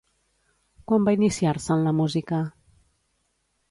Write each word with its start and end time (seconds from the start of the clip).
Quan 0.91 1.05
va 1.09 1.15
iniciar-se 1.19 1.73
en 1.79 1.87
la 1.91 1.97
música? 2.01 2.43